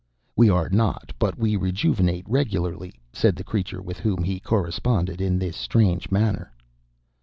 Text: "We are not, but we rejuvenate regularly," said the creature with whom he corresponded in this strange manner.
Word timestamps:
"We 0.35 0.49
are 0.49 0.67
not, 0.67 1.13
but 1.19 1.37
we 1.37 1.55
rejuvenate 1.55 2.27
regularly," 2.27 2.95
said 3.13 3.35
the 3.35 3.43
creature 3.43 3.83
with 3.83 3.99
whom 3.99 4.23
he 4.23 4.39
corresponded 4.39 5.21
in 5.21 5.37
this 5.37 5.55
strange 5.55 6.09
manner. 6.09 6.51